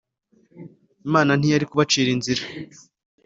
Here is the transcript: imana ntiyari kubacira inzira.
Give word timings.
imana 1.07 1.31
ntiyari 1.35 1.65
kubacira 1.69 2.09
inzira. 2.15 2.43